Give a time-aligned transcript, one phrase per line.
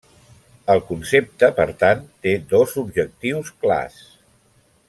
[0.73, 4.05] El concepte, per tant, té dos objectius clars.